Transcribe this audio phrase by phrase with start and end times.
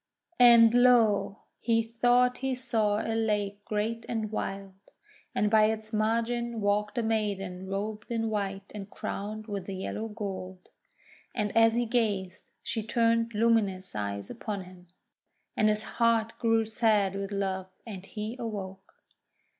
[0.39, 1.41] And lo!
[1.59, 4.73] he thought he saw a lake great and wild,
[5.35, 10.69] and by its margin walked a maiden robed in white and crowned with yellow gold.
[11.35, 14.87] And as he gazed, she turned luminous eyes upon him,
[15.55, 18.95] and his heart grew sad with love, and he awoke.